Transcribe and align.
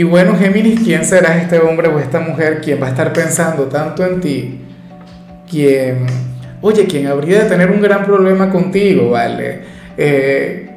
Y 0.00 0.02
bueno, 0.02 0.34
Géminis, 0.34 0.80
¿quién 0.80 1.04
será 1.04 1.36
este 1.36 1.58
hombre 1.58 1.86
o 1.88 1.98
esta 1.98 2.20
mujer 2.20 2.62
quien 2.62 2.80
va 2.80 2.86
a 2.86 2.88
estar 2.88 3.12
pensando 3.12 3.64
tanto 3.64 4.02
en 4.02 4.18
ti? 4.18 4.58
Quien, 5.46 6.06
oye, 6.62 6.86
quien 6.86 7.06
habría 7.06 7.42
de 7.42 7.50
tener 7.50 7.70
un 7.70 7.82
gran 7.82 8.06
problema 8.06 8.48
contigo, 8.48 9.10
¿vale? 9.10 9.60
Eh, 9.98 10.70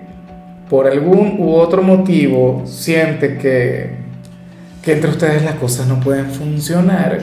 por 0.70 0.88
algún 0.88 1.38
u 1.39 1.53
otro 1.53 1.81
motivo 1.81 2.63
siente 2.65 3.38
que, 3.38 3.91
que 4.84 4.91
entre 4.91 5.09
ustedes 5.09 5.41
las 5.45 5.55
cosas 5.55 5.87
no 5.87 6.01
pueden 6.01 6.26
funcionar, 6.26 7.20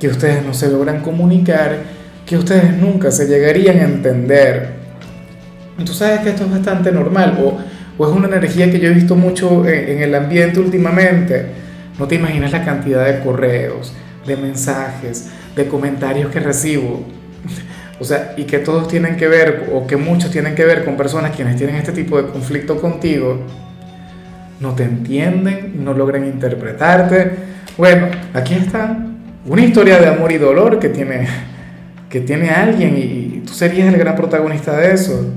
que 0.00 0.08
ustedes 0.08 0.44
no 0.44 0.52
se 0.52 0.68
logran 0.68 1.00
comunicar, 1.00 1.76
que 2.26 2.38
ustedes 2.38 2.76
nunca 2.76 3.12
se 3.12 3.28
llegarían 3.28 3.78
a 3.78 3.84
entender. 3.84 4.70
Tú 5.84 5.92
sabes 5.94 6.22
que 6.22 6.30
esto 6.30 6.46
es 6.46 6.50
bastante 6.50 6.90
normal, 6.90 7.36
o 7.98 8.08
es 8.08 8.16
una 8.16 8.28
energía 8.28 8.70
que 8.70 8.80
yo 8.80 8.88
he 8.88 8.94
visto 8.94 9.14
mucho 9.16 9.66
en, 9.66 10.02
el 10.02 10.14
ambiente 10.14 10.60
últimamente. 10.60 11.46
No 11.98 12.06
te 12.06 12.14
imaginas 12.14 12.52
la 12.52 12.64
cantidad 12.64 13.04
de 13.04 13.20
correos, 13.20 13.92
de 14.26 14.36
mensajes, 14.36 15.28
de 15.54 15.66
comentarios 15.66 16.30
que 16.30 16.40
recibo. 16.40 17.04
O 17.98 18.04
sea, 18.04 18.32
y 18.36 18.44
que 18.44 18.58
todos 18.58 18.88
tienen 18.88 19.16
que 19.16 19.28
ver, 19.28 19.70
o 19.74 19.86
que 19.86 19.96
muchos 19.96 20.30
tienen 20.30 20.54
que 20.54 20.64
ver 20.64 20.84
con 20.84 20.96
personas 20.96 21.36
quienes 21.36 21.56
tienen 21.56 21.76
este 21.76 21.92
tipo 21.92 22.20
de 22.20 22.28
conflicto 22.28 22.80
contigo, 22.80 23.44
no 24.60 24.74
te 24.74 24.84
entienden, 24.84 25.84
no 25.84 25.92
logran 25.92 26.24
interpretarte. 26.24 27.32
Bueno, 27.76 28.08
aquí 28.32 28.54
está 28.54 28.96
una 29.46 29.62
historia 29.62 29.98
de 29.98 30.06
amor 30.06 30.32
y 30.32 30.38
dolor 30.38 30.78
que 30.78 30.88
tiene, 30.88 31.26
que 32.08 32.20
tiene 32.20 32.50
alguien 32.50 32.96
y 32.96 33.42
tú 33.46 33.52
serías 33.52 33.92
el 33.92 33.98
gran 33.98 34.16
protagonista 34.16 34.76
de 34.76 34.92
eso. 34.92 35.32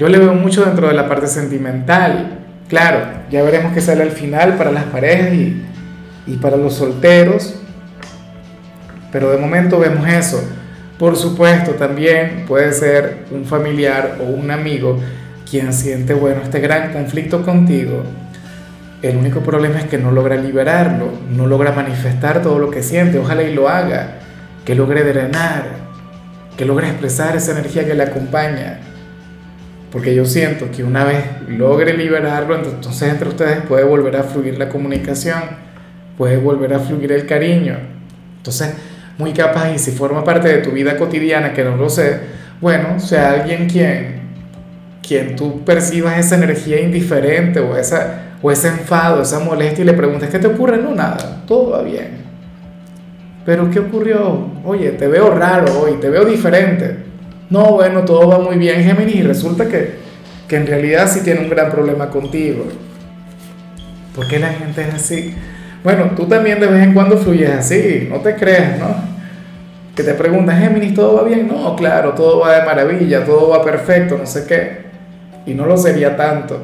Yo 0.00 0.08
le 0.08 0.16
veo 0.16 0.32
mucho 0.32 0.64
dentro 0.64 0.88
de 0.88 0.94
la 0.94 1.06
parte 1.06 1.26
sentimental. 1.26 2.38
Claro, 2.70 3.00
ya 3.30 3.42
veremos 3.42 3.74
qué 3.74 3.82
sale 3.82 4.02
al 4.02 4.12
final 4.12 4.56
para 4.56 4.72
las 4.72 4.84
parejas 4.84 5.34
y, 5.34 5.62
y 6.26 6.36
para 6.38 6.56
los 6.56 6.72
solteros. 6.72 7.56
Pero 9.12 9.30
de 9.30 9.36
momento 9.36 9.78
vemos 9.78 10.08
eso. 10.08 10.42
Por 10.98 11.16
supuesto, 11.16 11.72
también 11.72 12.46
puede 12.48 12.72
ser 12.72 13.26
un 13.30 13.44
familiar 13.44 14.16
o 14.22 14.24
un 14.24 14.50
amigo 14.50 14.98
quien 15.50 15.74
siente, 15.74 16.14
bueno, 16.14 16.40
este 16.44 16.60
gran 16.60 16.94
conflicto 16.94 17.42
contigo. 17.42 18.02
El 19.02 19.18
único 19.18 19.40
problema 19.40 19.80
es 19.80 19.84
que 19.84 19.98
no 19.98 20.12
logra 20.12 20.36
liberarlo, 20.36 21.12
no 21.30 21.46
logra 21.46 21.72
manifestar 21.72 22.40
todo 22.40 22.58
lo 22.58 22.70
que 22.70 22.82
siente. 22.82 23.18
Ojalá 23.18 23.42
y 23.42 23.52
lo 23.52 23.68
haga, 23.68 24.14
que 24.64 24.74
logre 24.74 25.04
drenar, 25.04 25.64
que 26.56 26.64
logre 26.64 26.88
expresar 26.88 27.36
esa 27.36 27.52
energía 27.52 27.84
que 27.84 27.92
le 27.92 28.04
acompaña. 28.04 28.80
Porque 29.90 30.14
yo 30.14 30.24
siento 30.24 30.70
que 30.70 30.84
una 30.84 31.04
vez 31.04 31.24
logre 31.48 31.96
liberarlo, 31.96 32.54
entonces 32.54 33.08
entre 33.08 33.28
ustedes 33.28 33.62
puede 33.62 33.84
volver 33.84 34.16
a 34.16 34.22
fluir 34.22 34.56
la 34.56 34.68
comunicación, 34.68 35.42
puede 36.16 36.36
volver 36.36 36.74
a 36.74 36.78
fluir 36.78 37.10
el 37.10 37.26
cariño. 37.26 37.76
Entonces, 38.36 38.72
muy 39.18 39.32
capaz 39.32 39.72
y 39.74 39.78
si 39.78 39.90
forma 39.90 40.22
parte 40.22 40.48
de 40.48 40.58
tu 40.58 40.70
vida 40.70 40.96
cotidiana, 40.96 41.52
que 41.52 41.64
no 41.64 41.76
lo 41.76 41.90
sé, 41.90 42.20
bueno, 42.60 43.00
sea 43.00 43.32
alguien 43.32 43.68
quien, 43.68 44.20
quien 45.06 45.34
tú 45.34 45.64
percibas 45.64 46.18
esa 46.18 46.36
energía 46.36 46.80
indiferente 46.80 47.58
o, 47.58 47.76
esa, 47.76 48.36
o 48.40 48.50
ese 48.52 48.68
enfado, 48.68 49.22
esa 49.22 49.40
molestia 49.40 49.82
y 49.82 49.86
le 49.86 49.94
preguntes, 49.94 50.30
¿qué 50.30 50.38
te 50.38 50.46
ocurre? 50.46 50.78
No, 50.78 50.94
nada, 50.94 51.42
todo 51.46 51.70
va 51.70 51.82
bien. 51.82 52.20
Pero 53.44 53.68
¿qué 53.70 53.80
ocurrió? 53.80 54.50
Oye, 54.64 54.90
te 54.92 55.08
veo 55.08 55.34
raro 55.34 55.80
hoy, 55.80 55.94
te 55.94 56.08
veo 56.08 56.24
diferente 56.24 57.09
no, 57.50 57.72
bueno, 57.72 58.04
todo 58.04 58.28
va 58.28 58.38
muy 58.38 58.56
bien, 58.56 58.82
Géminis, 58.84 59.16
y 59.16 59.22
resulta 59.22 59.66
que, 59.66 59.94
que 60.48 60.56
en 60.56 60.66
realidad 60.66 61.10
sí 61.10 61.20
tiene 61.22 61.40
un 61.40 61.50
gran 61.50 61.70
problema 61.70 62.08
contigo. 62.08 62.64
¿Por 64.14 64.28
qué 64.28 64.38
la 64.38 64.48
gente 64.48 64.82
es 64.82 64.94
así? 64.94 65.34
Bueno, 65.82 66.12
tú 66.16 66.26
también 66.26 66.60
de 66.60 66.66
vez 66.66 66.84
en 66.84 66.94
cuando 66.94 67.18
fluyes 67.18 67.50
así, 67.50 68.06
no 68.08 68.20
te 68.20 68.36
creas, 68.36 68.78
¿no? 68.78 68.94
Que 69.96 70.02
te 70.04 70.14
preguntas, 70.14 70.58
Géminis, 70.60 70.94
¿todo 70.94 71.16
va 71.16 71.24
bien? 71.24 71.48
No, 71.48 71.74
claro, 71.74 72.12
todo 72.12 72.40
va 72.40 72.56
de 72.56 72.64
maravilla, 72.64 73.24
todo 73.24 73.50
va 73.50 73.64
perfecto, 73.64 74.16
no 74.16 74.26
sé 74.26 74.46
qué. 74.46 74.90
Y 75.46 75.54
no 75.54 75.66
lo 75.66 75.76
sería 75.76 76.16
tanto. 76.16 76.60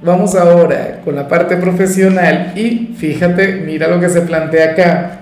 Vamos 0.00 0.36
ahora 0.36 1.00
con 1.04 1.16
la 1.16 1.26
parte 1.26 1.56
profesional 1.56 2.52
y 2.54 2.94
fíjate, 2.96 3.62
mira 3.66 3.88
lo 3.88 3.98
que 3.98 4.08
se 4.08 4.20
plantea 4.20 4.72
acá. 4.72 5.18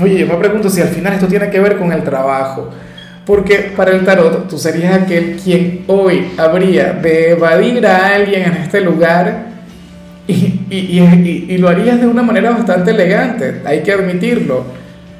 Oye, 0.00 0.18
yo 0.18 0.26
me 0.26 0.36
pregunto 0.36 0.70
si 0.70 0.80
al 0.80 0.88
final 0.88 1.12
esto 1.12 1.26
tiene 1.26 1.50
que 1.50 1.60
ver 1.60 1.76
con 1.76 1.92
el 1.92 2.02
trabajo. 2.02 2.70
Porque 3.26 3.72
para 3.74 3.92
el 3.92 4.04
tarot 4.04 4.48
tú 4.48 4.58
serías 4.58 5.02
aquel 5.02 5.36
quien 5.42 5.84
hoy 5.86 6.32
habría 6.36 6.92
de 6.92 7.32
evadir 7.32 7.86
a 7.86 8.14
alguien 8.14 8.42
en 8.42 8.52
este 8.58 8.82
lugar 8.82 9.46
y, 10.28 11.58
lo 11.58 11.68
harías 11.68 12.00
de 12.00 12.06
una 12.06 12.22
manera 12.22 12.50
bastante 12.50 12.90
elegante, 12.90 13.62
hay 13.64 13.82
que 13.82 13.92
admitirlo. 13.92 14.64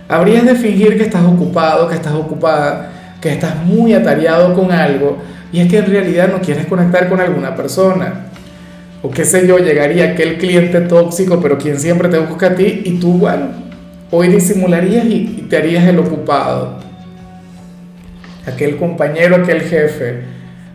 Habrías 0.09 0.45
de 0.45 0.55
fingir 0.55 0.99
que 0.99 1.05
estás 1.05 1.25
ocupado, 1.25 1.89
que 1.89 1.95
estás 1.95 2.13
ocupada, 2.13 2.91
que 3.21 3.33
estás 3.33 3.57
muy 3.65 3.95
atareado 3.95 4.53
con 4.55 4.71
algo 4.71 5.19
y 5.51 5.61
es 5.61 5.69
que 5.69 5.79
en 5.79 5.87
realidad 5.87 6.29
no 6.31 6.41
quieres 6.41 6.67
conectar 6.67 7.09
con 7.09 7.21
alguna 7.21 7.55
persona. 7.55 8.27
O 9.03 9.11
qué 9.11 9.25
sé 9.25 9.47
yo, 9.47 9.59
llegaría 9.59 10.13
aquel 10.13 10.37
cliente 10.37 10.81
tóxico, 10.83 11.41
pero 11.41 11.57
quien 11.57 11.79
siempre 11.79 12.09
te 12.09 12.19
busca 12.19 12.49
a 12.49 12.55
ti 12.55 12.83
y 12.85 12.99
tú, 12.99 13.13
bueno, 13.15 13.49
hoy 14.11 14.29
disimularías 14.29 15.07
y 15.07 15.47
te 15.49 15.57
harías 15.57 15.85
el 15.85 15.99
ocupado 15.99 16.85
aquel 18.47 18.77
compañero, 18.77 19.37
aquel 19.37 19.63
jefe, 19.63 20.21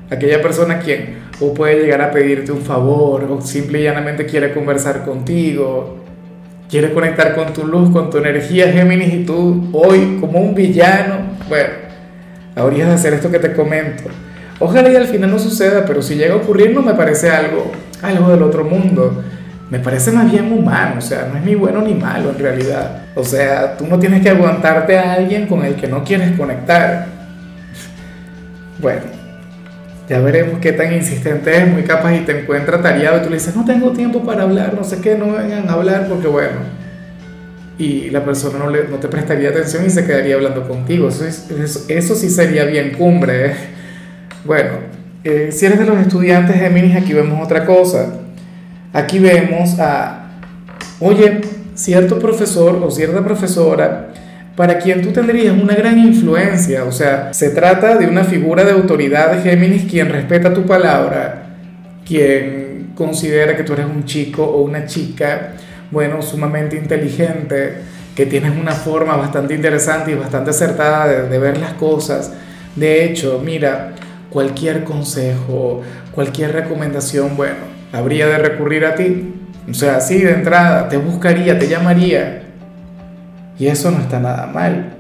aquella 0.10 0.42
persona 0.42 0.80
quien 0.80 1.20
o 1.40 1.54
puede 1.54 1.82
llegar 1.82 2.02
a 2.02 2.12
pedirte 2.12 2.52
un 2.52 2.62
favor 2.62 3.24
o 3.24 3.42
simple 3.42 3.80
y 3.80 3.84
llanamente 3.84 4.26
quiere 4.26 4.54
conversar 4.54 5.06
contigo, 5.06 6.00
quiere 6.70 6.94
conectar 6.94 7.34
con 7.34 7.54
tu 7.54 7.66
luz, 7.66 7.92
con 7.92 8.10
tu 8.10 8.18
energía, 8.18 8.72
Géminis, 8.72 9.14
y 9.14 9.26
tú 9.26 9.70
hoy 9.74 10.18
como 10.20 10.40
un 10.40 10.54
villano, 10.54 11.16
bueno, 11.48 11.70
habrías 12.56 12.90
de 12.90 12.94
hacer 12.96 13.14
esto 13.14 13.32
que 13.32 13.40
te 13.40 13.54
comento. 13.54 14.04
Ojalá 14.60 14.90
y 14.90 14.96
al 14.96 15.06
final 15.06 15.32
no 15.32 15.40
suceda, 15.40 15.86
pero 15.86 16.02
si 16.02 16.16
llega 16.16 16.34
a 16.34 16.38
ocurrir 16.38 16.74
no 16.76 16.82
me 16.82 16.94
parece 16.94 17.30
algo, 17.30 17.72
algo 18.02 18.30
del 18.30 18.44
otro 18.44 18.66
mundo. 18.66 19.24
Me 19.70 19.80
parece 19.80 20.12
más 20.12 20.30
bien 20.30 20.52
humano, 20.52 20.96
o 20.98 21.02
sea, 21.02 21.30
no 21.32 21.38
es 21.38 21.46
ni 21.46 21.54
bueno 21.56 21.82
ni 21.82 21.94
malo 21.94 22.32
en 22.32 22.40
realidad. 22.40 23.04
O 23.16 23.24
sea, 23.24 23.78
tú 23.78 23.86
no 23.88 24.00
tienes 24.00 24.22
que 24.22 24.30
aguantarte 24.30 24.98
a 24.98 25.14
alguien 25.14 25.46
con 25.46 25.64
el 25.64 25.76
que 25.76 25.88
no 25.88 26.04
quieres 26.04 26.36
conectar 26.36 27.19
bueno, 28.82 29.02
ya 30.10 30.20
veremos 30.20 30.60
qué 30.60 30.72
tan 30.72 30.92
insistente 30.94 31.56
es, 31.56 31.68
muy 31.68 31.84
capaz 31.84 32.16
y 32.16 32.22
te 32.22 32.40
encuentra 32.40 32.82
tareado 32.82 33.20
y 33.20 33.22
tú 33.22 33.30
le 33.30 33.36
dices, 33.36 33.56
no 33.56 33.64
tengo 33.64 33.92
tiempo 33.92 34.24
para 34.24 34.44
hablar, 34.44 34.74
no 34.74 34.84
sé 34.84 35.00
qué, 35.02 35.16
no 35.16 35.34
vengan 35.34 35.70
a 35.70 35.74
hablar 35.74 36.08
porque 36.08 36.28
bueno. 36.28 36.80
Y 37.78 38.10
la 38.10 38.26
persona 38.26 38.60
no, 38.60 38.70
le, 38.70 38.88
no 38.88 38.98
te 38.98 39.08
prestaría 39.08 39.50
atención 39.50 39.86
y 39.86 39.90
se 39.90 40.06
quedaría 40.06 40.36
hablando 40.36 40.68
contigo. 40.68 41.08
Eso, 41.08 41.26
eso, 41.88 42.16
sí 42.16 42.30
sería 42.30 42.66
bien 42.66 42.92
cumbre. 42.92 43.52
¿eh? 43.52 43.54
Bueno, 44.44 44.72
eh, 45.24 45.50
si 45.52 45.66
eres 45.66 45.80
de 45.80 45.86
los 45.86 45.98
estudiantes 45.98 46.58
Géminis, 46.58 46.98
aquí 46.98 47.14
vemos 47.14 47.42
otra 47.42 47.66
cosa. 47.66 48.16
Aquí 48.92 49.20
vemos 49.20 49.80
a, 49.80 50.32
oye, 51.00 51.42
cierto 51.76 52.20
profesor 52.20 52.82
o 52.84 52.92
cierta 52.92 53.24
profesora 53.24 54.10
para 54.60 54.78
quien 54.78 55.02
tú 55.02 55.14
tendrías 55.14 55.58
una 55.58 55.74
gran 55.74 55.98
influencia. 55.98 56.84
O 56.84 56.92
sea, 56.92 57.34
se 57.34 57.52
trata 57.52 57.96
de 57.96 58.08
una 58.08 58.26
figura 58.26 58.66
de 58.66 58.72
autoridad 58.72 59.32
de 59.32 59.42
Géminis 59.42 59.90
quien 59.90 60.10
respeta 60.10 60.54
tu 60.54 60.66
palabra, 60.66 61.56
quien 62.06 62.92
considera 62.94 63.56
que 63.56 63.64
tú 63.64 63.72
eres 63.72 63.86
un 63.86 64.04
chico 64.04 64.44
o 64.44 64.64
una 64.64 64.86
chica, 64.86 65.54
bueno, 65.92 66.22
sumamente 66.22 66.76
inteligente, 66.76 67.76
que 68.14 68.26
tienes 68.26 68.52
una 68.60 68.74
forma 68.74 69.16
bastante 69.16 69.56
interesante 69.56 70.12
y 70.12 70.16
bastante 70.16 70.50
acertada 70.50 71.08
de, 71.08 71.40
ver 71.40 71.58
las 71.58 71.72
cosas. 71.76 72.34
De 72.76 73.06
hecho, 73.06 73.42
mira, 73.42 73.94
cualquier 74.30 74.84
consejo, 74.84 75.84
cualquier 76.12 76.52
recomendación, 76.52 77.38
bueno, 77.38 77.60
habría 77.94 78.28
de 78.28 78.38
recurrir 78.40 78.84
a 78.84 78.96
ti. 78.96 79.36
O 79.72 79.74
sea, 79.74 79.96
así 79.96 80.18
de 80.18 80.34
entrada, 80.34 80.90
te 80.90 80.98
buscaría, 80.98 81.58
te 81.58 81.70
llamaría 81.70 82.39
y 83.60 83.68
eso 83.68 83.92
no 83.92 84.00
está 84.00 84.20
nada 84.20 84.48
mal. 84.48 84.94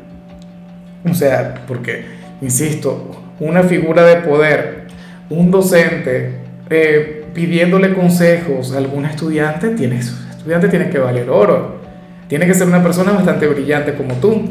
O 1.10 1.14
sea, 1.14 1.64
porque, 1.66 2.06
insisto, 2.42 3.10
una 3.40 3.64
figura 3.64 4.04
de 4.04 4.18
poder, 4.18 4.88
un 5.30 5.50
docente 5.50 6.40
eh, 6.70 7.26
pidiéndole 7.34 7.94
consejos 7.94 8.74
a 8.74 8.78
algún 8.78 9.06
estudiante, 9.06 9.70
tiene, 9.70 10.00
estudiante 10.00 10.68
tiene 10.68 10.90
que 10.90 11.00
valer 11.00 11.30
oro. 11.30 11.80
tiene 12.28 12.46
que 12.46 12.54
ser 12.54 12.68
una 12.68 12.84
persona 12.84 13.14
bastante 13.14 13.48
brillante 13.48 13.94
como 13.94 14.16
tú. 14.16 14.44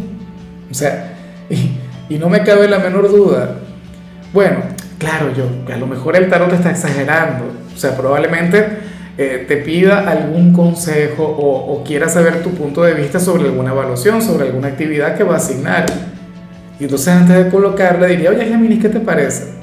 O 0.71 0.75
sea, 0.75 1.13
y, 1.51 1.79
y 2.09 2.19
no 2.19 2.31
me 2.31 2.43
cabe 2.43 2.67
la 2.67 2.79
menor 2.79 3.11
duda. 3.11 3.57
Bueno, 4.33 4.61
claro, 4.99 5.33
yo, 5.35 5.73
a 5.73 5.77
lo 5.77 5.87
mejor 5.87 6.17
el 6.17 6.31
tarot 6.31 6.53
está 6.53 6.71
exagerando. 6.71 7.45
O 7.75 7.79
sea, 7.79 7.95
probablemente 7.97 8.67
eh, 9.21 9.45
te 9.49 9.57
pida 9.57 10.09
algún 10.09 10.53
consejo 10.53 11.25
o, 11.25 11.83
quiera 11.83 12.09
saber 12.09 12.41
tu 12.41 12.51
punto 12.51 12.85
de 12.85 12.95
vista 12.95 13.19
sobre 13.19 13.47
alguna 13.47 13.73
evaluación, 13.73 14.23
sobre 14.23 14.47
alguna 14.47 14.69
actividad 14.69 15.17
que 15.17 15.25
va 15.25 15.35
a 15.35 15.39
asignar. 15.39 15.87
Y 16.79 16.85
entonces 16.85 17.09
antes 17.09 17.37
de 17.37 17.51
colocarle 17.51 18.07
diría, 18.07 18.31
oye 18.31 18.47
Géminis, 18.47 18.81
¿qué 18.81 18.89
te 18.89 19.01
parece? 19.01 19.55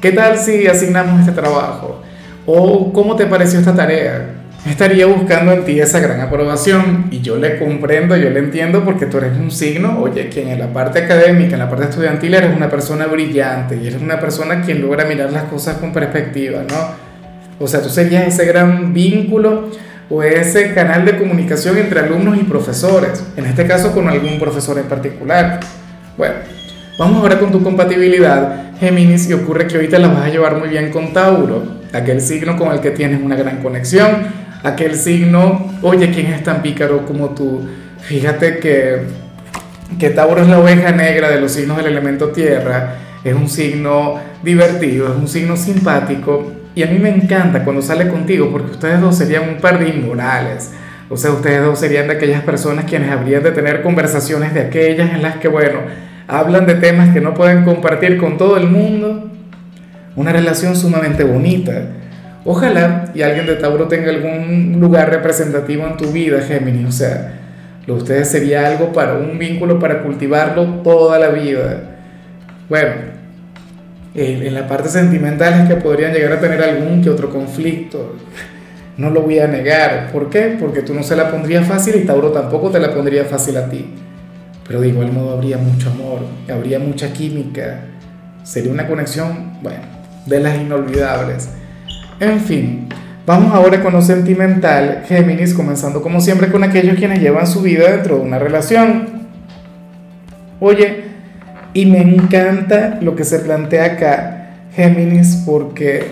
¿Qué 0.00 0.12
tal 0.12 0.38
si 0.38 0.68
asignamos 0.68 1.18
este 1.18 1.32
trabajo? 1.32 2.00
¿O 2.46 2.92
cómo 2.92 3.16
te 3.16 3.26
pareció 3.26 3.58
esta 3.58 3.74
tarea? 3.74 4.36
Estaría 4.64 5.06
buscando 5.06 5.50
en 5.50 5.64
ti 5.64 5.80
esa 5.80 5.98
gran 5.98 6.20
aprobación 6.20 7.08
y 7.10 7.22
yo 7.22 7.38
le 7.38 7.58
comprendo, 7.58 8.16
yo 8.16 8.30
le 8.30 8.38
entiendo 8.38 8.84
porque 8.84 9.06
tú 9.06 9.18
eres 9.18 9.36
un 9.36 9.50
signo, 9.50 10.00
oye, 10.00 10.28
quien 10.28 10.48
en 10.48 10.60
la 10.60 10.72
parte 10.72 11.00
académica, 11.00 11.54
en 11.54 11.58
la 11.58 11.68
parte 11.68 11.86
estudiantil 11.86 12.34
eres 12.34 12.54
una 12.54 12.70
persona 12.70 13.06
brillante 13.06 13.76
y 13.82 13.88
eres 13.88 14.00
una 14.00 14.20
persona 14.20 14.62
quien 14.62 14.80
logra 14.80 15.06
mirar 15.06 15.32
las 15.32 15.44
cosas 15.44 15.78
con 15.78 15.92
perspectiva, 15.92 16.60
¿no? 16.68 16.99
O 17.62 17.68
sea, 17.68 17.82
tú 17.82 17.90
serías 17.90 18.26
ese 18.26 18.46
gran 18.46 18.94
vínculo 18.94 19.68
o 20.08 20.22
ese 20.22 20.72
canal 20.72 21.04
de 21.04 21.18
comunicación 21.18 21.76
entre 21.76 22.00
alumnos 22.00 22.38
y 22.38 22.44
profesores, 22.44 23.22
en 23.36 23.44
este 23.44 23.66
caso 23.66 23.92
con 23.92 24.08
algún 24.08 24.38
profesor 24.38 24.78
en 24.78 24.86
particular. 24.86 25.60
Bueno, 26.16 26.36
vamos 26.98 27.22
ahora 27.22 27.38
con 27.38 27.52
tu 27.52 27.62
compatibilidad, 27.62 28.72
Géminis, 28.80 29.28
y 29.28 29.34
ocurre 29.34 29.66
que 29.66 29.74
ahorita 29.74 29.98
la 29.98 30.08
vas 30.08 30.24
a 30.24 30.28
llevar 30.30 30.56
muy 30.56 30.70
bien 30.70 30.90
con 30.90 31.12
Tauro, 31.12 31.62
aquel 31.92 32.22
signo 32.22 32.56
con 32.56 32.72
el 32.72 32.80
que 32.80 32.92
tienes 32.92 33.22
una 33.22 33.36
gran 33.36 33.58
conexión, 33.58 34.08
aquel 34.62 34.96
signo, 34.96 35.70
oye, 35.82 36.10
¿quién 36.10 36.32
es 36.32 36.42
tan 36.42 36.62
pícaro 36.62 37.04
como 37.04 37.34
tú? 37.34 37.68
Fíjate 38.00 38.56
que, 38.56 39.02
que 39.98 40.08
Tauro 40.08 40.40
es 40.40 40.48
la 40.48 40.60
oveja 40.60 40.92
negra 40.92 41.28
de 41.28 41.42
los 41.42 41.52
signos 41.52 41.76
del 41.76 41.88
elemento 41.88 42.30
tierra, 42.30 42.96
es 43.22 43.34
un 43.34 43.50
signo 43.50 44.18
divertido, 44.42 45.12
es 45.12 45.18
un 45.18 45.28
signo 45.28 45.58
simpático, 45.58 46.52
y 46.74 46.82
a 46.82 46.86
mí 46.86 46.98
me 46.98 47.08
encanta 47.08 47.64
cuando 47.64 47.82
sale 47.82 48.08
contigo 48.08 48.50
porque 48.50 48.72
ustedes 48.72 49.00
dos 49.00 49.16
serían 49.16 49.48
un 49.48 49.56
par 49.56 49.78
de 49.78 49.88
inmorales. 49.88 50.72
O 51.08 51.16
sea, 51.16 51.32
ustedes 51.32 51.62
dos 51.62 51.78
serían 51.78 52.06
de 52.06 52.14
aquellas 52.14 52.42
personas 52.42 52.84
quienes 52.84 53.10
habrían 53.10 53.42
de 53.42 53.50
tener 53.50 53.82
conversaciones 53.82 54.54
de 54.54 54.60
aquellas 54.60 55.12
en 55.12 55.22
las 55.22 55.36
que, 55.36 55.48
bueno, 55.48 55.80
hablan 56.28 56.66
de 56.66 56.74
temas 56.74 57.12
que 57.12 57.20
no 57.20 57.34
pueden 57.34 57.64
compartir 57.64 58.16
con 58.16 58.38
todo 58.38 58.56
el 58.56 58.68
mundo. 58.68 59.28
Una 60.14 60.32
relación 60.32 60.76
sumamente 60.76 61.24
bonita. 61.24 61.82
Ojalá 62.44 63.06
y 63.14 63.22
alguien 63.22 63.46
de 63.46 63.56
Tauro 63.56 63.88
tenga 63.88 64.10
algún 64.10 64.76
lugar 64.80 65.10
representativo 65.10 65.86
en 65.86 65.96
tu 65.96 66.12
vida, 66.12 66.40
Géminis. 66.40 66.86
O 66.86 66.92
sea, 66.92 67.32
lo 67.86 67.94
de 67.96 68.02
ustedes 68.02 68.28
sería 68.30 68.68
algo 68.68 68.92
para 68.92 69.14
un 69.14 69.36
vínculo 69.38 69.80
para 69.80 70.02
cultivarlo 70.02 70.64
toda 70.84 71.18
la 71.18 71.28
vida. 71.30 71.82
Bueno, 72.68 73.19
en 74.14 74.54
la 74.54 74.66
parte 74.66 74.88
sentimental 74.88 75.62
es 75.62 75.68
que 75.68 75.76
podrían 75.76 76.12
llegar 76.12 76.32
a 76.32 76.40
tener 76.40 76.62
algún 76.62 77.02
que 77.02 77.10
otro 77.10 77.30
conflicto. 77.30 78.16
No 78.96 79.10
lo 79.10 79.22
voy 79.22 79.38
a 79.38 79.46
negar. 79.46 80.10
¿Por 80.12 80.28
qué? 80.28 80.56
Porque 80.58 80.82
tú 80.82 80.94
no 80.94 81.02
se 81.02 81.16
la 81.16 81.30
pondrías 81.30 81.66
fácil 81.66 81.96
y 81.96 82.04
Tauro 82.04 82.32
tampoco 82.32 82.70
te 82.70 82.80
la 82.80 82.92
pondría 82.92 83.24
fácil 83.24 83.56
a 83.56 83.68
ti. 83.68 83.94
Pero 84.66 84.80
de 84.80 84.88
igual 84.88 85.12
modo 85.12 85.32
habría 85.32 85.58
mucho 85.58 85.90
amor, 85.90 86.20
habría 86.52 86.78
mucha 86.78 87.12
química. 87.12 87.84
Sería 88.42 88.72
una 88.72 88.86
conexión, 88.86 89.58
bueno, 89.62 89.80
de 90.26 90.40
las 90.40 90.60
inolvidables. 90.60 91.48
En 92.20 92.40
fin, 92.40 92.88
vamos 93.26 93.54
ahora 93.54 93.82
con 93.82 93.92
lo 93.92 94.02
sentimental, 94.02 95.04
Géminis, 95.08 95.54
comenzando 95.54 96.02
como 96.02 96.20
siempre 96.20 96.50
con 96.50 96.62
aquellos 96.62 96.96
quienes 96.96 97.20
llevan 97.20 97.46
su 97.46 97.62
vida 97.62 97.90
dentro 97.90 98.16
de 98.16 98.22
una 98.22 98.38
relación. 98.38 99.08
Oye, 100.60 101.09
y 101.72 101.86
me 101.86 102.00
encanta 102.00 102.98
lo 103.00 103.14
que 103.14 103.24
se 103.24 103.38
plantea 103.38 103.84
acá, 103.84 104.50
Géminis, 104.74 105.42
porque 105.46 106.04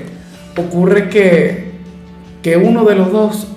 ocurre 0.57 1.09
que, 1.09 1.73
que 2.43 2.57
uno 2.57 2.85
de 2.85 2.95
los 2.95 3.13
dos 3.13 3.49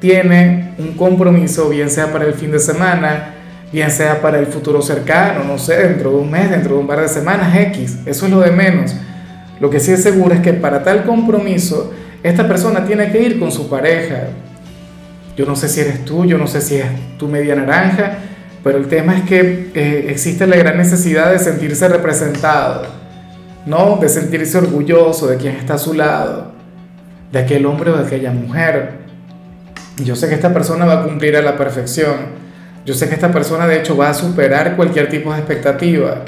tiene 0.00 0.74
un 0.78 0.92
compromiso, 0.92 1.68
bien 1.68 1.90
sea 1.90 2.12
para 2.12 2.26
el 2.26 2.34
fin 2.34 2.50
de 2.50 2.58
semana, 2.58 3.34
bien 3.72 3.90
sea 3.90 4.20
para 4.20 4.38
el 4.38 4.46
futuro 4.46 4.82
cercano, 4.82 5.44
no 5.44 5.58
sé, 5.58 5.76
dentro 5.76 6.10
de 6.10 6.16
un 6.16 6.30
mes, 6.30 6.50
dentro 6.50 6.74
de 6.74 6.80
un 6.80 6.86
par 6.86 7.00
de 7.00 7.08
semanas, 7.08 7.56
X, 7.56 7.98
eso 8.06 8.26
es 8.26 8.32
lo 8.32 8.40
de 8.40 8.50
menos. 8.50 8.94
Lo 9.60 9.70
que 9.70 9.80
sí 9.80 9.92
es 9.92 10.02
seguro 10.02 10.34
es 10.34 10.40
que 10.40 10.52
para 10.52 10.82
tal 10.82 11.04
compromiso, 11.04 11.92
esta 12.22 12.48
persona 12.48 12.84
tiene 12.84 13.10
que 13.10 13.22
ir 13.22 13.38
con 13.38 13.52
su 13.52 13.68
pareja. 13.68 14.28
Yo 15.36 15.46
no 15.46 15.56
sé 15.56 15.68
si 15.68 15.80
eres 15.80 16.04
tú, 16.04 16.24
yo 16.24 16.38
no 16.38 16.46
sé 16.46 16.60
si 16.60 16.76
es 16.76 16.86
tu 17.18 17.28
media 17.28 17.54
naranja, 17.54 18.18
pero 18.64 18.78
el 18.78 18.88
tema 18.88 19.14
es 19.18 19.24
que 19.24 19.70
eh, 19.74 20.06
existe 20.08 20.46
la 20.46 20.56
gran 20.56 20.78
necesidad 20.78 21.30
de 21.30 21.38
sentirse 21.38 21.86
representado, 21.86 22.86
¿no? 23.66 23.98
De 23.98 24.08
sentirse 24.08 24.56
orgulloso 24.56 25.26
de 25.26 25.36
quien 25.36 25.54
está 25.54 25.74
a 25.74 25.78
su 25.78 25.92
lado, 25.92 26.52
de 27.30 27.40
aquel 27.40 27.66
hombre 27.66 27.90
o 27.90 27.96
de 27.98 28.06
aquella 28.06 28.30
mujer. 28.32 29.04
Yo 30.02 30.16
sé 30.16 30.30
que 30.30 30.34
esta 30.34 30.54
persona 30.54 30.86
va 30.86 31.00
a 31.00 31.02
cumplir 31.04 31.36
a 31.36 31.42
la 31.42 31.58
perfección. 31.58 32.42
Yo 32.86 32.94
sé 32.94 33.06
que 33.06 33.14
esta 33.14 33.30
persona 33.30 33.66
de 33.66 33.78
hecho 33.78 33.98
va 33.98 34.08
a 34.08 34.14
superar 34.14 34.76
cualquier 34.76 35.10
tipo 35.10 35.30
de 35.30 35.40
expectativa. 35.40 36.22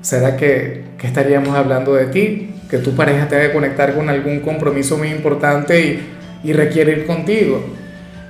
¿Será 0.00 0.38
que, 0.38 0.84
que 0.96 1.06
estaríamos 1.06 1.54
hablando 1.54 1.92
de 1.92 2.06
ti? 2.06 2.54
Que 2.70 2.78
tu 2.78 2.96
pareja 2.96 3.28
te 3.28 3.38
que 3.38 3.52
conectar 3.52 3.94
con 3.94 4.08
algún 4.08 4.40
compromiso 4.40 4.96
muy 4.96 5.08
importante 5.08 5.78
y, 5.80 6.48
y 6.48 6.54
requiere 6.54 6.92
ir 6.92 7.06
contigo. 7.06 7.62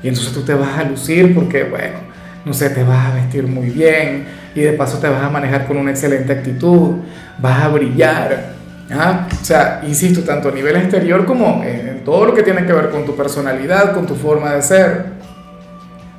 Y 0.03 0.09
entonces 0.09 0.33
tú 0.33 0.43
te 0.43 0.55
vas 0.55 0.77
a 0.77 0.85
lucir 0.85 1.35
porque, 1.35 1.65
bueno, 1.65 2.06
no 2.47 2.55
sé, 2.55 2.71
te 2.71 2.85
vas 2.85 3.11
a 3.11 3.15
vestir 3.15 3.45
muy 3.49 3.71
bien 3.71 4.25
y 4.55 4.61
de 4.61 4.73
paso 4.75 4.99
te 4.99 5.09
vas 5.09 5.21
a 5.21 5.29
manejar 5.29 5.67
con 5.67 5.77
una 5.77 5.91
excelente 5.91 6.33
actitud, 6.33 6.99
vas 7.39 7.65
a 7.65 7.69
brillar. 7.69 8.53
¿ah? 8.93 9.27
O 9.33 9.45
sea, 9.45 9.83
insisto, 9.85 10.23
tanto 10.23 10.51
a 10.51 10.53
nivel 10.53 10.77
exterior 10.77 11.27
como 11.27 11.65
en 11.65 12.05
todo 12.05 12.25
lo 12.25 12.35
que 12.35 12.45
tiene 12.45 12.65
que 12.65 12.73
ver 12.73 12.91
con 12.91 13.05
tu 13.05 13.17
personalidad, 13.17 13.93
con 13.93 14.07
tu 14.07 14.15
forma 14.15 14.55
de 14.55 14.63
ser. 14.63 15.07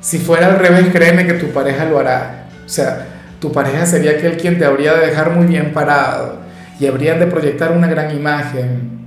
Si 0.02 0.18
fuera 0.18 0.48
al 0.48 0.58
revés, 0.58 0.88
créeme 0.92 1.26
que 1.26 1.32
tu 1.32 1.46
pareja 1.46 1.86
lo 1.86 1.98
hará. 1.98 2.48
O 2.66 2.68
sea, 2.68 3.06
tu 3.40 3.50
pareja 3.50 3.86
sería 3.86 4.10
aquel 4.10 4.36
quien 4.36 4.58
te 4.58 4.66
habría 4.66 4.92
de 4.96 5.06
dejar 5.06 5.30
muy 5.30 5.46
bien 5.46 5.72
parado 5.72 6.40
y 6.78 6.86
habrían 6.86 7.20
de 7.20 7.26
proyectar 7.26 7.72
una 7.72 7.86
gran 7.86 8.14
imagen. 8.14 8.98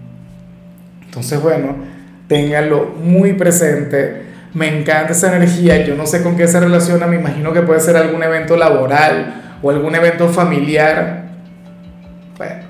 Entonces, 1.05 1.39
bueno, 1.39 1.75
téngalo 2.27 2.95
muy 2.99 3.33
presente 3.33 4.30
me 4.53 4.79
encanta 4.79 5.13
esa 5.13 5.35
energía, 5.35 5.85
yo 5.85 5.95
no 5.95 6.05
sé 6.05 6.21
con 6.23 6.35
qué 6.35 6.47
se 6.47 6.59
relaciona, 6.59 7.07
me 7.07 7.15
imagino 7.15 7.53
que 7.53 7.61
puede 7.61 7.79
ser 7.79 7.95
algún 7.95 8.21
evento 8.21 8.57
laboral 8.57 9.57
o 9.61 9.69
algún 9.69 9.95
evento 9.95 10.27
familiar. 10.27 11.25
Bueno, 12.37 12.63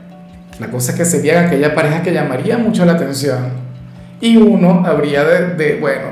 la 0.59 0.67
cosa 0.67 0.91
es 0.91 0.97
que 0.97 1.05
sería 1.05 1.41
aquella 1.41 1.73
pareja 1.73 2.03
que 2.03 2.13
llamaría 2.13 2.57
mucho 2.57 2.85
la 2.85 2.93
atención 2.93 3.61
y 4.19 4.37
uno 4.37 4.83
habría 4.85 5.23
de, 5.23 5.77
bueno, 5.79 6.07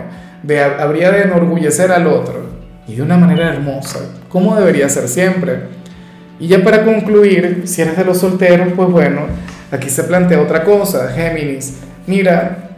habría 0.80 1.12
de 1.12 1.24
enorgullecer 1.24 1.92
al 1.92 2.08
otro 2.08 2.50
y 2.88 2.96
de 2.96 3.04
una 3.04 3.18
manera 3.18 3.54
hermosa, 3.54 4.00
como 4.30 4.56
debería 4.56 4.90
ser 4.90 5.08
siempre. 5.08 5.80
Y 6.40 6.48
ya 6.48 6.64
para 6.64 6.84
concluir, 6.84 7.64
si 7.66 7.82
eres 7.82 7.98
de 7.98 8.06
los 8.06 8.18
solteros, 8.18 8.70
pues 8.76 8.90
bueno, 8.90 9.24
aquí 9.72 9.90
se 9.90 10.04
plantea 10.04 10.42
otra 10.42 10.64
cosa, 10.64 11.10
Géminis. 11.10 11.82
Mira, 12.08 12.69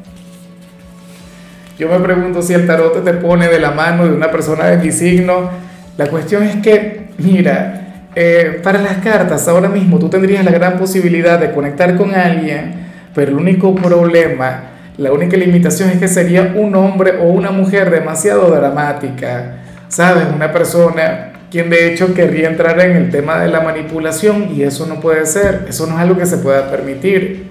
yo 1.82 1.90
me 1.90 2.00
pregunto 2.00 2.44
si 2.44 2.54
el 2.54 2.68
tarot 2.68 3.04
te 3.04 3.14
pone 3.14 3.48
de 3.48 3.60
la 3.60 3.72
mano 3.72 4.06
de 4.06 4.14
una 4.14 4.30
persona 4.30 4.68
de 4.68 4.78
mi 4.78 4.92
signo. 4.92 5.50
La 5.98 6.06
cuestión 6.06 6.44
es 6.44 6.58
que, 6.58 7.08
mira, 7.18 8.06
eh, 8.14 8.60
para 8.62 8.80
las 8.80 8.98
cartas 8.98 9.48
ahora 9.48 9.68
mismo 9.68 9.98
tú 9.98 10.08
tendrías 10.08 10.46
la 10.46 10.52
gran 10.52 10.78
posibilidad 10.78 11.40
de 11.40 11.52
conectar 11.52 11.98
con 11.98 12.14
alguien, 12.14 12.74
pero 13.16 13.32
el 13.32 13.38
único 13.38 13.74
problema, 13.74 14.66
la 14.98 15.12
única 15.12 15.36
limitación 15.36 15.90
es 15.90 15.98
que 15.98 16.08
sería 16.08 16.54
un 16.56 16.76
hombre 16.76 17.14
o 17.20 17.24
una 17.24 17.50
mujer 17.50 17.90
demasiado 17.90 18.52
dramática. 18.52 19.56
¿Sabes? 19.88 20.26
Una 20.36 20.52
persona 20.52 21.32
quien 21.50 21.72
de 21.72 21.92
hecho 21.92 22.14
querría 22.14 22.48
entrar 22.48 22.80
en 22.80 22.96
el 22.96 23.10
tema 23.10 23.40
de 23.40 23.48
la 23.48 23.62
manipulación 23.62 24.50
y 24.56 24.62
eso 24.62 24.86
no 24.86 25.00
puede 25.00 25.26
ser, 25.26 25.66
eso 25.68 25.88
no 25.88 25.96
es 25.96 26.02
algo 26.02 26.16
que 26.16 26.28
se 26.28 26.38
pueda 26.38 26.70
permitir. 26.70 27.48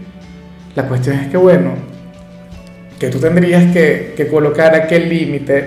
La 0.76 0.84
cuestión 0.84 1.18
es 1.18 1.26
que, 1.26 1.36
bueno, 1.36 1.89
que 3.00 3.08
tú 3.08 3.18
tendrías 3.18 3.72
que, 3.72 4.12
que 4.14 4.28
colocar 4.28 4.74
aquel 4.74 5.08
límite, 5.08 5.66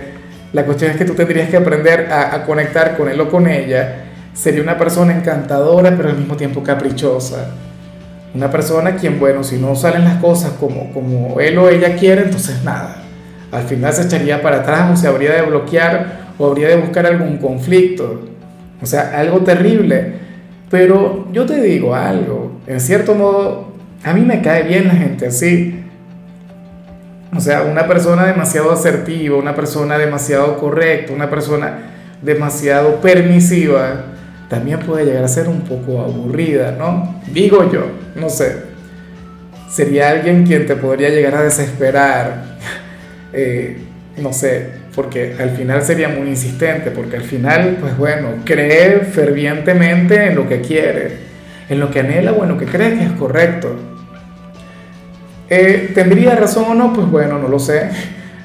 la 0.54 0.64
cuestión 0.66 0.92
es 0.92 0.98
que 0.98 1.04
tú 1.04 1.16
tendrías 1.16 1.50
que 1.50 1.58
aprender 1.58 2.08
a, 2.12 2.36
a, 2.36 2.46
conectar 2.46 2.96
con 2.96 3.10
él 3.10 3.20
o 3.20 3.28
con 3.28 3.48
ella. 3.48 4.04
Sería 4.36 4.62
una 4.62 4.78
persona 4.78 5.18
encantadora, 5.18 5.96
pero 5.98 6.10
al 6.10 6.18
mismo 6.18 6.38
tiempo 6.38 6.62
caprichosa. 6.62 7.50
Una 8.36 8.52
persona 8.52 8.96
quien, 8.96 9.20
bueno, 9.20 9.44
si 9.44 9.58
no 9.58 9.76
salen 9.76 10.04
las 10.04 10.18
cosas 10.18 10.52
como, 10.60 10.94
como 10.94 11.40
él 11.40 11.58
o 11.58 11.70
ella 11.70 11.96
quiere, 11.96 12.22
entonces 12.22 12.64
nada. 12.64 12.98
Al 13.52 13.64
final 13.64 13.92
se 13.94 14.04
echaría 14.04 14.40
para 14.44 14.58
atrás 14.58 14.92
o 14.94 14.96
se 14.96 15.08
habría 15.08 15.34
de 15.34 15.42
bloquear 15.42 16.34
o 16.38 16.46
habría 16.46 16.68
de 16.68 16.76
buscar 16.76 17.08
algún 17.08 17.38
conflicto. 17.38 18.22
O 18.80 18.86
sea, 18.86 19.20
algo 19.20 19.40
terrible. 19.40 20.14
Pero 20.70 21.28
yo 21.32 21.48
te 21.48 21.60
digo 21.62 21.96
algo, 21.96 22.60
en 22.68 22.80
cierto 22.80 23.16
modo, 23.16 23.74
a 24.04 24.14
mí 24.14 24.22
me 24.22 24.42
cae 24.44 24.64
bien 24.64 24.88
la 24.88 24.94
gente 24.96 25.28
así 25.28 25.83
O 27.36 27.40
sea, 27.40 27.64
una 27.64 27.88
persona 27.88 28.26
demasiado 28.26 28.72
asertiva, 28.72 29.38
una 29.38 29.56
persona 29.56 29.98
demasiado 29.98 30.58
correcta, 30.58 31.14
una 31.14 31.30
persona 31.30 31.80
demasiado 32.22 33.02
permisiva, 33.02 34.06
también 34.50 34.80
puede 34.80 35.06
llegar 35.06 35.24
a 35.24 35.28
ser 35.28 35.48
un 35.48 35.62
poco 35.62 36.02
aburrida, 36.02 36.76
¿no? 36.78 37.22
Digo 37.32 37.72
yo, 37.72 37.88
no 38.16 38.30
sé. 38.30 38.74
Sería 39.70 40.10
alguien 40.10 40.46
quien 40.46 40.68
te 40.68 40.76
podría 40.76 41.10
llegar 41.10 41.36
a 41.36 41.44
desesperar, 41.44 42.44
eh, 43.34 43.78
no 44.18 44.32
sé, 44.32 44.70
porque 44.96 45.36
al 45.40 45.52
final 45.52 45.82
sería 45.82 46.10
muy 46.10 46.28
insistente, 46.28 46.92
porque 46.92 47.18
al 47.18 47.24
final, 47.24 47.78
pues 47.82 47.98
bueno, 47.98 48.28
cree 48.46 49.00
fervientemente 49.00 50.28
en 50.28 50.36
lo 50.36 50.48
que 50.48 50.62
quiere, 50.62 51.18
en 51.70 51.80
lo 51.80 51.90
que 51.90 52.02
anhela 52.02 52.34
o 52.34 52.44
en 52.44 52.50
lo 52.50 52.58
que 52.58 52.66
cree 52.66 52.96
que 52.98 53.06
es 53.06 53.12
correcto. 53.14 53.93
Eh, 55.56 55.92
¿Tendría 55.94 56.36
razón 56.36 56.66
o 56.70 56.74
no? 56.74 56.94
Pues 56.94 57.08
bueno, 57.10 57.38
no 57.38 57.48
lo 57.48 57.60
sé, 57.60 57.90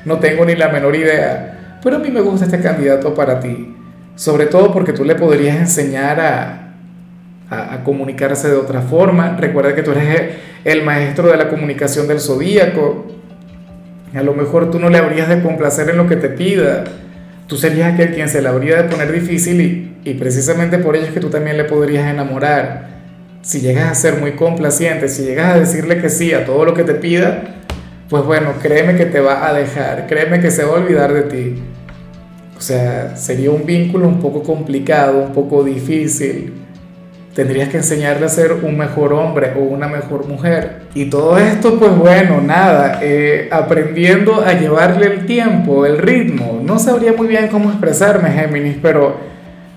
no 0.04 0.18
tengo 0.18 0.44
ni 0.44 0.54
la 0.54 0.68
menor 0.68 0.94
idea, 0.94 1.78
pero 1.82 1.96
a 1.96 1.98
mí 1.98 2.10
me 2.10 2.20
gusta 2.20 2.44
este 2.44 2.60
candidato 2.60 3.14
para 3.14 3.40
ti 3.40 3.74
sobre 4.18 4.46
todo 4.46 4.72
porque 4.72 4.92
tú 4.92 5.04
le 5.04 5.14
podrías 5.14 5.56
enseñar 5.56 6.20
a, 6.20 6.64
comunicarse 7.84 8.48
de 8.48 8.56
otra 8.56 8.82
forma. 8.82 9.36
Recuerda 9.40 9.74
que 9.74 9.82
tú 9.82 9.92
eres 9.92 10.34
el 10.64 10.82
maestro 10.82 11.28
de 11.28 11.36
la 11.38 11.48
comunicación 11.48 12.06
del 12.08 12.20
zodíaco. 12.20 13.06
A 14.14 14.22
lo 14.22 14.34
mejor 14.34 14.70
tú 14.70 14.78
no 14.78 14.90
le 14.90 14.98
habrías 14.98 15.28
de 15.28 15.40
complacer 15.40 15.88
en 15.88 15.96
lo 15.96 16.08
que 16.08 16.16
te 16.16 16.28
pida. 16.28 16.84
Tú 17.46 17.56
serías 17.56 17.94
aquel 17.94 18.12
quien 18.12 18.28
se 18.28 18.42
le 18.42 18.48
habría 18.48 18.82
de 18.82 18.88
poner 18.88 19.12
difícil 19.12 19.60
y, 19.60 19.96
y 20.04 20.14
precisamente 20.14 20.78
por 20.78 20.96
ello 20.96 21.06
es 21.06 21.12
que 21.12 21.20
tú 21.20 21.30
también 21.30 21.56
le 21.56 21.64
podrías 21.64 22.10
enamorar. 22.10 22.97
Si 23.48 23.62
llegas 23.62 23.90
a 23.90 23.94
ser 23.94 24.20
muy 24.20 24.32
complaciente, 24.32 25.08
si 25.08 25.22
llegas 25.22 25.54
a 25.54 25.58
decirle 25.58 26.02
que 26.02 26.10
sí 26.10 26.34
a 26.34 26.44
todo 26.44 26.66
lo 26.66 26.74
que 26.74 26.84
te 26.84 26.92
pida, 26.92 27.44
pues 28.10 28.22
bueno, 28.22 28.52
créeme 28.60 28.94
que 28.94 29.06
te 29.06 29.20
va 29.20 29.48
a 29.48 29.54
dejar, 29.54 30.06
créeme 30.06 30.38
que 30.38 30.50
se 30.50 30.64
va 30.64 30.76
a 30.76 30.80
olvidar 30.80 31.14
de 31.14 31.22
ti. 31.22 31.54
O 32.58 32.60
sea, 32.60 33.16
sería 33.16 33.50
un 33.50 33.64
vínculo 33.64 34.06
un 34.06 34.20
poco 34.20 34.42
complicado, 34.42 35.22
un 35.22 35.32
poco 35.32 35.64
difícil. 35.64 36.52
Tendrías 37.34 37.70
que 37.70 37.78
enseñarle 37.78 38.26
a 38.26 38.28
ser 38.28 38.52
un 38.52 38.76
mejor 38.76 39.14
hombre 39.14 39.54
o 39.56 39.60
una 39.60 39.88
mejor 39.88 40.28
mujer. 40.28 40.82
Y 40.94 41.06
todo 41.06 41.38
esto, 41.38 41.78
pues 41.78 41.96
bueno, 41.96 42.42
nada, 42.42 42.98
eh, 43.00 43.48
aprendiendo 43.50 44.42
a 44.42 44.52
llevarle 44.52 45.06
el 45.06 45.24
tiempo, 45.24 45.86
el 45.86 45.96
ritmo. 45.96 46.60
No 46.62 46.78
sabría 46.78 47.14
muy 47.14 47.28
bien 47.28 47.48
cómo 47.48 47.70
expresarme, 47.70 48.28
Géminis, 48.28 48.76
pero, 48.82 49.16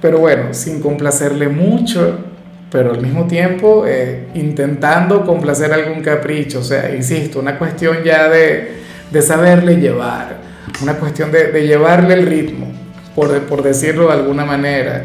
pero 0.02 0.20
bueno, 0.20 0.54
sin 0.54 0.82
complacerle 0.82 1.48
mucho, 1.48 2.31
pero 2.72 2.92
al 2.92 3.02
mismo 3.02 3.28
tiempo 3.28 3.86
eh, 3.86 4.28
intentando 4.34 5.26
complacer 5.26 5.74
algún 5.74 6.02
capricho. 6.02 6.60
O 6.60 6.64
sea, 6.64 6.96
insisto, 6.96 7.40
una 7.40 7.60
cuestión 7.60 7.98
ya 8.04 8.30
de, 8.30 8.78
de 9.12 9.22
saberle 9.22 9.76
llevar 9.76 10.52
una 10.82 10.94
cuestión 10.96 11.32
de, 11.32 11.52
de 11.52 11.68
llevarle 11.68 12.14
el 12.14 12.26
ritmo, 12.26 12.68
por, 13.16 13.38
por, 13.42 13.62
decirlo 13.62 14.08
de 14.08 14.14
alguna 14.14 14.46
manera. 14.46 15.04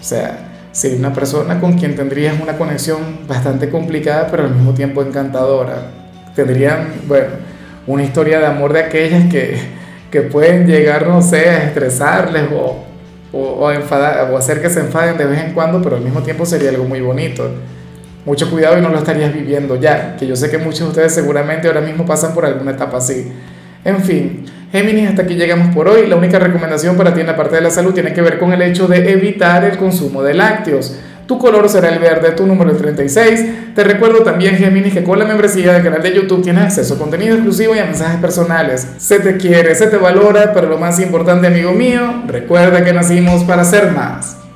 O 0.00 0.02
sea, 0.02 0.38
sería 0.72 0.98
una 0.98 1.12
persona 1.12 1.60
con 1.60 1.74
quien 1.74 1.94
tendrías 1.94 2.40
una 2.40 2.56
conexión 2.56 3.26
bastante 3.26 3.68
complicada, 3.68 4.28
pero 4.30 4.44
al 4.44 4.54
mismo 4.54 4.72
tiempo 4.72 5.02
encantadora. 5.02 5.90
Tendrían, 6.34 6.88
bueno, 7.06 7.28
una 7.86 8.04
historia 8.04 8.38
de 8.38 8.46
amor 8.46 8.72
de 8.72 8.80
aquellas 8.80 9.30
que, 9.30 9.58
que 10.10 10.22
pueden 10.22 10.66
llegar, 10.66 11.06
no 11.06 11.20
sé, 11.20 11.50
a 11.50 11.64
estresarles 11.64 12.44
o, 12.52 12.84
o, 13.32 13.38
o, 13.40 14.36
hacer 14.36 14.62
que 14.62 14.70
se 14.70 14.80
enfaden 14.80 15.18
de 15.18 15.24
vez 15.26 15.44
en 15.44 15.52
cuando, 15.52 15.82
pero 15.82 15.96
al 15.96 16.02
mismo 16.02 16.22
tiempo 16.22 16.46
sería 16.46 16.70
algo 16.70 16.84
muy 16.84 17.00
bonito. 17.00 17.50
Mucho 18.24 18.50
cuidado 18.50 18.78
y 18.78 18.82
no 18.82 18.88
lo 18.88 18.98
estarías 18.98 19.32
viviendo 19.32 19.76
ya, 19.76 20.16
que 20.16 20.26
yo 20.26 20.36
sé 20.36 20.50
que 20.50 20.58
muchos 20.58 20.80
de 20.80 20.88
ustedes 20.88 21.14
seguramente 21.14 21.68
ahora 21.68 21.80
mismo 21.80 22.04
pasan 22.04 22.34
por 22.34 22.44
alguna 22.44 22.72
etapa 22.72 22.98
así. 22.98 23.32
En 23.84 24.02
fin, 24.02 24.44
Géminis, 24.70 25.08
hasta 25.08 25.22
aquí 25.22 25.34
llegamos 25.34 25.74
por 25.74 25.88
hoy. 25.88 26.06
La 26.06 26.16
única 26.16 26.38
recomendación 26.38 26.96
para 26.96 27.14
ti 27.14 27.20
en 27.20 27.26
la 27.26 27.36
parte 27.36 27.56
de 27.56 27.62
la 27.62 27.70
salud 27.70 27.94
tiene 27.94 28.12
que 28.12 28.20
ver 28.20 28.38
con 28.38 28.52
el 28.52 28.60
hecho 28.60 28.86
de 28.86 29.12
evitar 29.12 29.64
el 29.64 29.78
consumo 29.78 30.22
de 30.22 30.34
lácteos. 30.34 30.98
Tu 31.28 31.38
color 31.38 31.68
será 31.68 31.90
el 31.90 31.98
verde, 31.98 32.30
tu 32.30 32.46
número 32.46 32.70
el 32.70 32.78
36. 32.78 33.74
Te 33.74 33.84
recuerdo 33.84 34.22
también, 34.22 34.56
Géminis, 34.56 34.94
que 34.94 35.04
con 35.04 35.18
la 35.18 35.26
membresía 35.26 35.74
del 35.74 35.82
canal 35.82 36.02
de 36.02 36.14
YouTube 36.14 36.42
tienes 36.42 36.64
acceso 36.64 36.94
a 36.94 36.98
contenido 36.98 37.34
exclusivo 37.34 37.76
y 37.76 37.78
a 37.80 37.84
mensajes 37.84 38.18
personales. 38.18 38.94
Se 38.96 39.20
te 39.20 39.36
quiere, 39.36 39.74
se 39.74 39.88
te 39.88 39.98
valora, 39.98 40.54
pero 40.54 40.70
lo 40.70 40.78
más 40.78 40.98
importante, 41.00 41.48
amigo 41.48 41.72
mío, 41.72 42.22
recuerda 42.26 42.82
que 42.82 42.94
nacimos 42.94 43.44
para 43.44 43.62
ser 43.64 43.92
más. 43.92 44.37